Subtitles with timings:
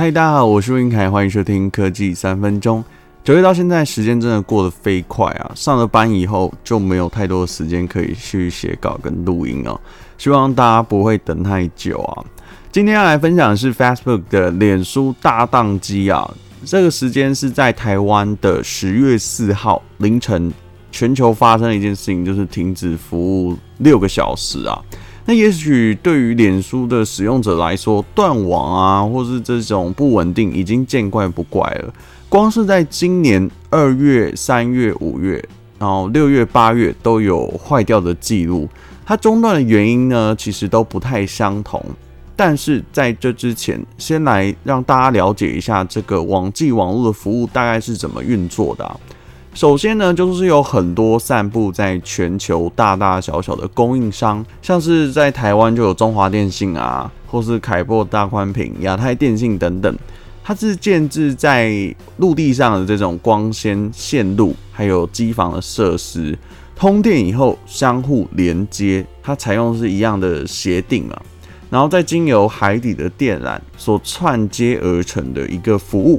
[0.00, 2.82] 嗨，大家好，我是温凯，欢迎收听科技三分钟。
[3.22, 5.52] 九月到现在，时间真的过得飞快啊！
[5.54, 9.78] 上了班以后就没有太多的时间可以去写稿跟录音哦。
[10.16, 12.24] 希望大家不会等太久啊。
[12.72, 16.26] 今天要来分享的是 Facebook 的脸书大当机啊。
[16.64, 20.50] 这个时间是在台湾的十月四号凌晨，
[20.90, 24.80] 全球发生的一件事情，就是停止服务六个小时啊。
[25.30, 31.94] 那也许对于脸书的使用者来说，断网啊，或是这种不稳定，已经见怪不怪了。
[32.28, 35.40] 光是在今年二月、三月、五月，
[35.78, 38.68] 然后六月、八月都有坏掉的记录。
[39.06, 41.80] 它中断的原因呢，其实都不太相同。
[42.34, 48.98] 但是在这之前，先来让大家了解一下这个网际网络的服务大概是怎么运作的啊。
[49.60, 59.94] 首先呢，就是有很多散布在全球大大小小的供应商，像是在台湾就有中华电信啊，或是凯擘大宽频、亚太电信等等，
[60.42, 66.38] 它是建置在陆地上的这种光纤线路，还有机房的设施，
[66.74, 71.22] 通电以后相互连接，它采用是一样的协定啊，
[71.68, 76.18] 然后再经由海底的电缆所串接而成的一个服务。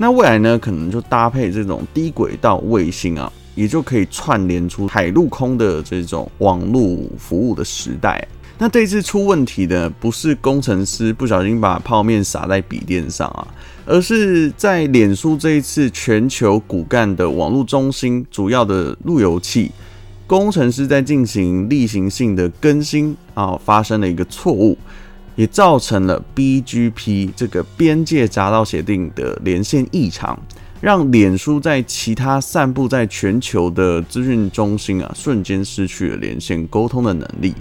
[0.00, 8.26] 那未来呢，可能就搭配这种低轨道卫星啊，也就可以串联出海陆空的这种网络服务的时代。
[8.60, 13.46] 那这次出问题的不是工程师不小心把泡面洒在笔电上啊，
[13.84, 19.72] 而是在脸书这一次全球骨干的网络中心主要的路由器，
[20.28, 24.78] 工程师在进行例行性的更新啊，发生了一个错误。
[25.38, 30.36] 也造成了 BGP 这个边界匝道协定的连线异常，
[30.80, 37.54] 让脸书在其他散布在全球的资讯中心啊，瞬间失去了连线沟通的能力。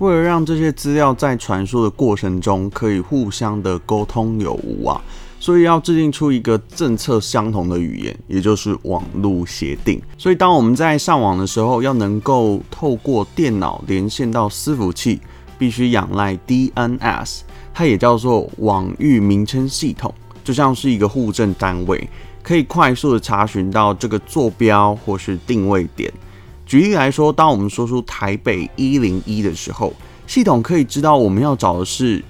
[0.00, 5.00] 为了让这些资料在传输的过程中可以互相的沟通有无啊，
[5.40, 9.98] 所以要制定出一个政策相同的语言，也就是网络协定。
[10.18, 15.18] 所以当我们在上网的时候，要能够透过电脑连线到伺服器。
[15.58, 17.40] 必须仰赖 DNS，
[17.74, 20.14] 它也叫做网域名称系统，
[20.44, 22.08] 就像是一个户政单位，
[22.42, 26.12] 可以快速的查询到这个坐标或是定位点。
[26.64, 29.92] 举例来说，当我们说出台北一零一的时候，
[30.26, 32.22] 系统可以知道我们要找的是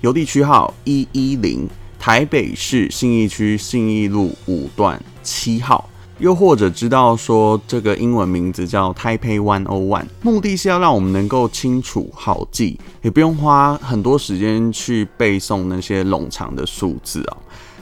[0.00, 1.68] 邮递区号一一零，
[1.98, 5.89] 台北市信义区信义路五段七号。
[6.20, 17.36] 又或者知道说这个英文名字叫 Taipei One O One，目的是要让我们能够清楚好记，也不用花很多时间去背诵那些冗长的数字啊。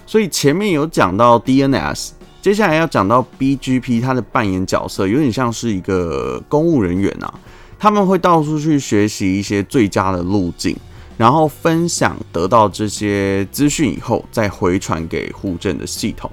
[0.06, 2.10] 所以前面有讲到 DNS，
[2.41, 7.34] 接下来要讲到 BGP，它的扮演角色有点像是一个公务人员啊，
[7.76, 10.76] 他们会到处去学习一些最佳的路径，
[11.16, 16.31] 然后分享得到这些资讯以后，再回传给户政的系统。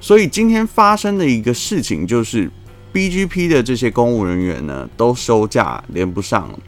[0.00, 2.50] 所以今天发生的一个事情就是
[2.92, 6.58] ，BGP 的这些公务人员呢都休假连不上了，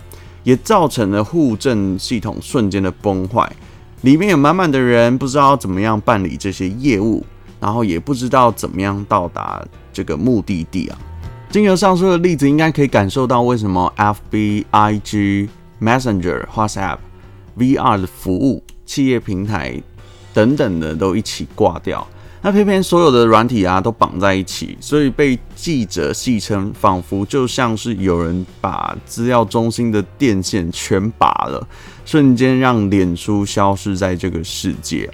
[0.42, 3.50] 也造成了户政系统瞬间的崩坏，
[4.02, 7.24] 里面有满满的人不知道怎么样办理这些业务，
[7.60, 10.98] 然后也不知道怎么样到达这个目的地啊。
[11.50, 15.48] 经由上述的例子，应该可以感受到为什么 FB、IG、
[15.80, 16.98] Messenger、WhatsApp、
[17.56, 19.80] VR 的服务、企业平台
[20.32, 22.06] 等等的都一起挂掉。
[22.42, 31.68] 那偏偏所有的软体啊都绑在一起，所以被记者戏称，仿佛就像是有人把资料中心的电线全拔了，
[32.06, 35.10] 瞬间让脸书消失在这个世界。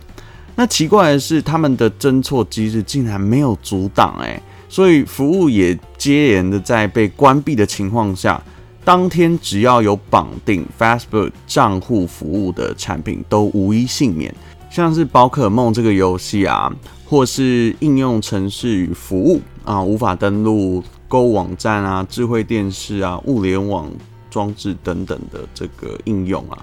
[0.55, 8.41] 那奇怪的是，他们的侦错机制竟然没有阻挡，哎，所以服务也接连的在被关闭的情况下，
[8.85, 14.33] 当天只要有绑定 Facebook 账户服务的产品都无一幸免，
[14.71, 16.73] 像是宝可梦这个游戏啊。
[17.09, 23.89] 或是应用程式与服务啊，无法登录购物网站啊、智慧电视啊、物联网
[24.29, 26.59] 装置等等的这个应用啊，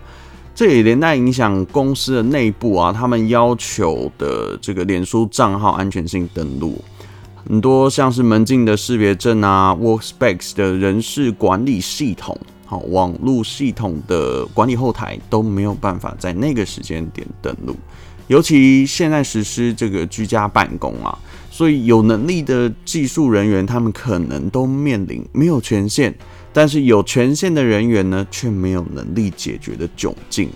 [0.53, 6.77] 这也连带影响公司的内部啊，他们要求的这个脸书账号安全性登录，
[7.47, 17.75] 很多像是门禁的识别证啊、Workspace 的人事管理系统、好网络系统的管理后台都没有办法在那个时间点登录。
[18.27, 21.17] 尤其现在实施这个居家办公啊，
[21.51, 26.13] 所以有能力的技术人员，他们可能都面临没有权限，
[26.51, 30.49] 但是有权限的人员呢，却没有能力解决的窘境。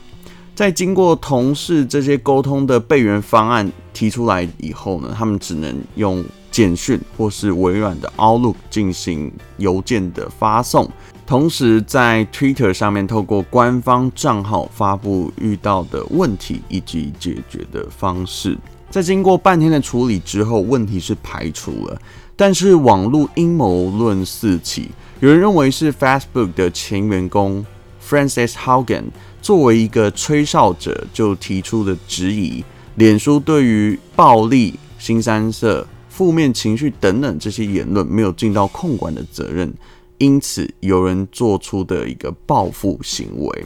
[0.56, 10.90] 在经过同事这些沟通的备援方案提出来以后呢，他们只能用简讯或是微软的 Outlook 进行邮件的发送，
[11.28, 18.58] 同时在 Twitter 上面透过官方账号发布遇到的问题以及解决的方式。
[18.90, 22.02] 在经过半天的处理之后，问题是排除了，
[22.38, 24.90] 但是网络阴谋论四起，
[25.20, 27.66] 有人认为是 Facebook 的前员工
[28.02, 29.04] Francis Haugen
[29.42, 32.64] 作为一个吹哨者，就提出了质疑，
[32.96, 39.74] 脸书对于暴力、新三色、负面情绪等等这些言论没有尽到控管的责任，
[40.18, 43.66] 因此有人做出的一个报复行为。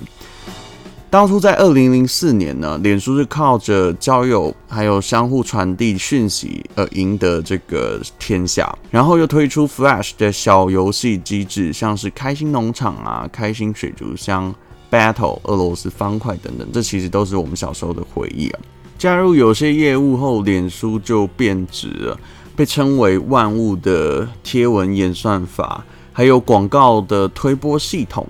[1.09, 14.55] 当初在二零零四年呢，脸书是靠着交友还有相互传递讯息而赢得这个天下，然后又推出 Flash 的小游戏机制，像是开心农场啊、开心水族箱、
[14.89, 18.59] Battle、俄罗斯方块等等，这其实都是我们小时候的回忆啊。
[18.97, 22.17] 加入有些业务后，脸书就变质了，
[22.55, 28.27] 被称为万物的贴文演算法，还有广告的推播系统。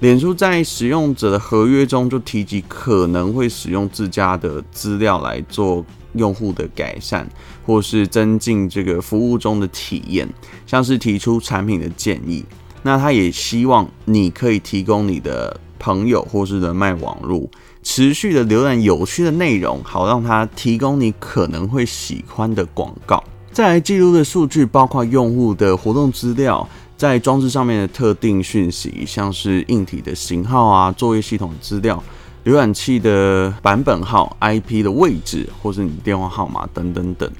[0.00, 5.82] 脸书在使用者的合约中就提及可能会使用自家的资料来做
[6.12, 7.26] 用户的改善，
[7.64, 10.28] 或是增进这个服务中的体验，
[10.66, 12.44] 像是提出产品的建议。
[12.82, 17.48] 那他也希望你可以提供你的朋友或是人脉网络，
[17.82, 23.24] 持续的浏览有趣的内容，好让他提供你可能会喜欢的广告。
[23.50, 26.68] 再来记录的数据包括用户的活动资料。
[26.96, 32.02] 在装置上面的特定讯息，像是硬体的型号啊、作业系统资料、
[32.46, 37.30] 浏览器的版本号、IP 的位置，或是你电话号码等等等。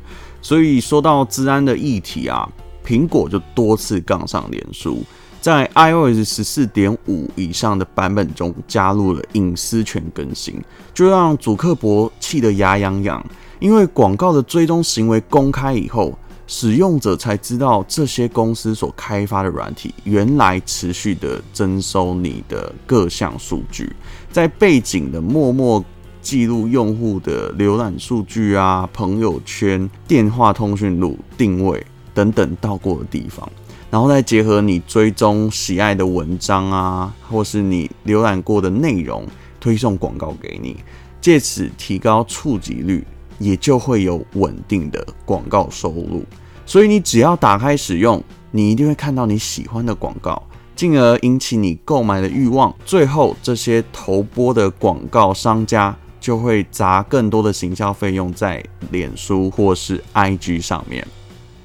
[0.42, 2.46] 所以说到治安的议题啊，
[2.84, 5.02] 苹果就多次杠上脸书，
[5.40, 10.62] 在 iOS 十四点五以上的版本中加入了隐私权更新，
[10.92, 13.24] 就让祖克伯气得牙痒痒，
[13.58, 16.16] 因为广告的追踪行为公开以后。
[16.46, 23.94] 使用者才知道这些公司所开发的软体原来持续的征收你的各项数据，
[24.30, 25.84] 在背景的默默
[26.22, 31.84] 记录用户的浏览数据啊、朋友圈、电话通讯录、定位
[32.14, 33.48] 等等到过的地方，
[33.90, 39.26] 然后再结合你追踪喜爱的文章啊，或是你浏览过的内容，
[39.60, 40.76] 推送广告给你，
[41.20, 43.04] 借此提高触及率。
[43.38, 46.24] 也就会有稳定的广告收入，
[46.64, 50.42] 所以你只要打开使用，你一定会看到你喜欢的广告，
[50.74, 52.74] 进而引起你购买的欲望。
[52.84, 61.06] 最后，这些投播的广告商家就会砸更多的行销费用在脸书或是 IG 上面。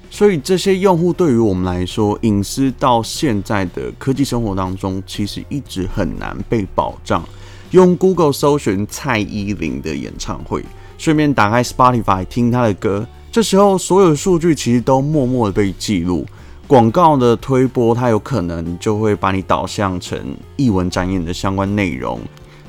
[0.10, 7.24] 所以，这些用户对于我们来说，隐私到现在的科技生活当中，其实一直很难被保障。
[7.72, 10.66] 用 Google 搜寻蔡依林的演唱会。
[11.02, 16.28] 顺便打开 Spotify 听他的歌，这时候所有数据其实都默默的被记录。
[16.68, 20.20] 广告的推播，它有可能就会把你导向成
[20.58, 22.20] 艺文展演的相关内容。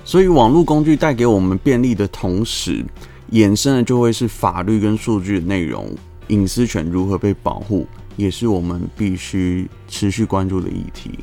[0.02, 2.82] 所以网络工具带给我们便利的同时，
[3.32, 5.94] 衍生的就会是法律跟数据的内容，
[6.28, 7.87] 隐私权如何被保护，
[8.17, 11.19] 也是我们必须持续关注的议题。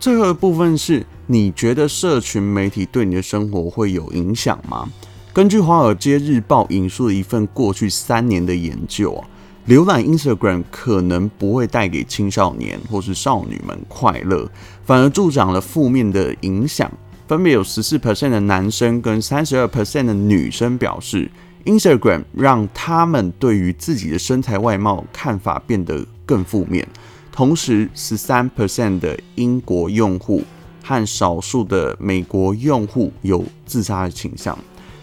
[0.00, 4.88] 最后的部分是，你觉得社群媒体对你的生活会有影响吗？
[5.32, 9.22] 根据《华尔街日报》引述的一份过去三年的研究啊，
[9.68, 14.50] 浏览 Instagram 可能不会带给青少年或是少女们快乐，
[14.84, 16.90] 反而助长了负面的影响。
[17.28, 21.30] 分别有十四 percent 的男生跟三十二 percent 的女生表示
[21.64, 26.84] ，Instagram 让他们对于自己的身材外貌看法变得更负面。
[27.30, 30.42] 同时，十三 percent 的英国用户
[30.82, 34.58] 和少数的美国用户有自杀的倾向。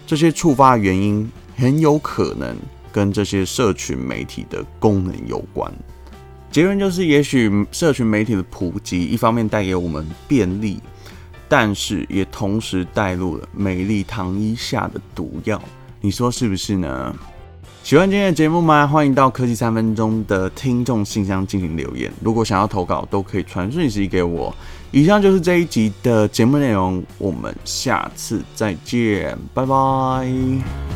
[0.08, 2.56] 这些触发原因很有可能
[2.90, 5.70] 跟这些社群媒体的功能有关。
[6.50, 10.80] 结论就是，也许社群媒体的普及，一方面带给我们便利，
[11.46, 15.60] 但是也同时带入了美丽糖衣下的毒药。
[16.00, 17.14] 你说是不是呢？
[17.82, 18.86] 喜欢今天的节目吗？
[18.86, 22.10] 欢迎到科技三分钟的听众信箱进行留言。
[22.22, 24.56] 如果想要投稿，都可以传讯息给我。
[24.90, 30.87] 以上就是这一集的节目内容，我们下次再见，拜拜。